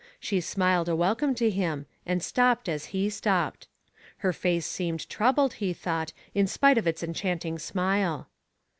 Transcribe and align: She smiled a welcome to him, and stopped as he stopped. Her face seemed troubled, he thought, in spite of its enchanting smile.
She 0.19 0.41
smiled 0.41 0.89
a 0.89 0.95
welcome 0.95 1.35
to 1.35 1.51
him, 1.51 1.85
and 2.07 2.23
stopped 2.23 2.67
as 2.67 2.85
he 2.85 3.07
stopped. 3.11 3.67
Her 4.17 4.33
face 4.33 4.65
seemed 4.65 5.07
troubled, 5.09 5.53
he 5.61 5.73
thought, 5.73 6.11
in 6.33 6.47
spite 6.47 6.79
of 6.79 6.87
its 6.87 7.03
enchanting 7.03 7.59
smile. 7.59 8.27